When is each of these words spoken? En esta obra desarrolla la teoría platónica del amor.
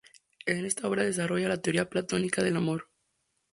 En 0.47 0.65
esta 0.65 0.87
obra 0.87 1.03
desarrolla 1.03 1.47
la 1.47 1.61
teoría 1.61 1.87
platónica 1.87 2.41
del 2.43 2.57
amor. 2.57 2.89